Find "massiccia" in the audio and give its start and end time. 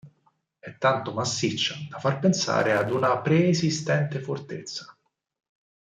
1.13-1.75